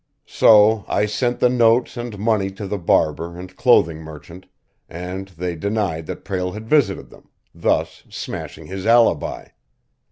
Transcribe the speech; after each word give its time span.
"So 0.25 0.83
I 0.87 1.05
sent 1.05 1.39
the 1.39 1.47
notes 1.47 1.95
and 1.95 2.17
money 2.17 2.49
to 2.53 2.65
the 2.65 2.79
barber 2.79 3.37
and 3.37 3.55
clothing 3.55 3.99
merchant, 3.99 4.47
and 4.89 5.27
they 5.27 5.55
denied 5.55 6.07
that 6.07 6.25
Prale 6.25 6.53
had 6.53 6.67
visited 6.67 7.11
them, 7.11 7.29
thus 7.53 8.03
smashing 8.09 8.65
his 8.65 8.87
alibi. 8.87 9.49